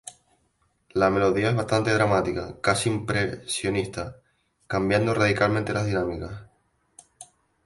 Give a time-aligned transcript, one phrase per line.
[0.95, 4.19] La melodía es bastante dramática, casi impresionista,
[4.65, 6.41] cambiando radicalmente de dinámicas.